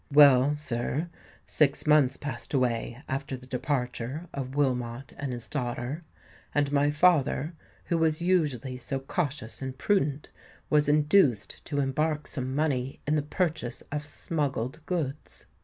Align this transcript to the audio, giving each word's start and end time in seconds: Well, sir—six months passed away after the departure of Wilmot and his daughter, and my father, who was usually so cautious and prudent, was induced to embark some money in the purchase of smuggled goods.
Well, 0.11 0.55
sir—six 0.55 1.85
months 1.85 2.17
passed 2.17 2.55
away 2.55 3.03
after 3.07 3.37
the 3.37 3.45
departure 3.45 4.27
of 4.33 4.55
Wilmot 4.55 5.13
and 5.15 5.31
his 5.31 5.47
daughter, 5.47 6.03
and 6.55 6.71
my 6.71 6.89
father, 6.89 7.53
who 7.85 7.99
was 7.99 8.19
usually 8.19 8.77
so 8.77 8.97
cautious 8.99 9.61
and 9.61 9.77
prudent, 9.77 10.31
was 10.71 10.89
induced 10.89 11.63
to 11.65 11.79
embark 11.79 12.25
some 12.25 12.55
money 12.55 12.99
in 13.05 13.13
the 13.13 13.21
purchase 13.21 13.81
of 13.91 14.03
smuggled 14.07 14.83
goods. 14.87 15.45